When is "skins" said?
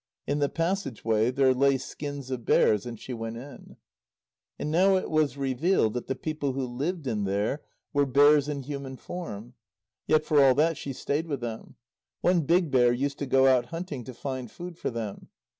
1.77-2.31